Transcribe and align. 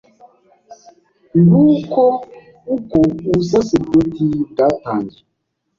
Nguko 1.43 2.03
uko 2.75 2.97
Ubusaseridoti 3.29 4.25
bwatangiye 4.51 5.21